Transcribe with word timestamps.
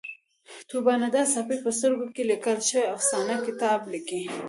طوبا 0.69 0.93
ندا 1.03 1.21
ساپۍ 1.33 1.55
د 1.59 1.63
په 1.65 1.71
سترګو 1.77 2.05
کې 2.15 2.23
لیکل 2.31 2.57
شوې 2.69 2.85
افسانه 2.95 3.35
کتاب 3.47 3.79
لیکلی 3.93 4.25